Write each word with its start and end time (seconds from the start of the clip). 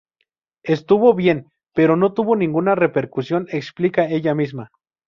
Estuvo 0.63 1.13
bien, 1.13 1.51
pero 1.75 1.95
no 1.95 2.11
tuvo 2.15 2.35
ninguna 2.35 2.73
repercusión", 2.73 3.45
explica 3.51 4.09
ella 4.09 4.33
misma. 4.33 4.71